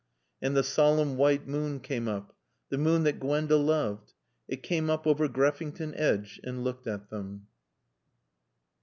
And 0.41 0.57
the 0.57 0.63
solemn 0.63 1.15
white 1.15 1.47
moon 1.47 1.79
came 1.79 2.07
up, 2.07 2.33
the 2.69 2.77
moon 2.79 3.03
that 3.03 3.19
Gwenda 3.19 3.55
loved; 3.55 4.13
it 4.47 4.63
came 4.63 4.89
up 4.89 5.05
over 5.05 5.27
Greffington 5.27 5.93
Edge 5.95 6.41
and 6.43 6.63
looked 6.63 6.87
at 6.87 7.11
them. 7.11 7.45